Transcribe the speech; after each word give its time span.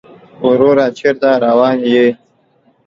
وروره 0.47 0.87
چېرته 0.97 1.29
روان 1.45 1.77
يې؟ 1.93 2.07